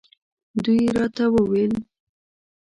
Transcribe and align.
دوی 0.63 0.81
راته 0.95 1.25
وویل. 1.33 1.73